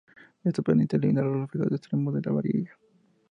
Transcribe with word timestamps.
Esto 0.43 0.63
permite 0.63 0.95
eliminar 0.95 1.25
los 1.25 1.41
reflejos 1.41 1.51
de 1.51 1.65
los 1.73 1.79
extremos 1.79 2.13
de 2.15 2.21
la 2.23 2.31
varilla. 2.31 2.71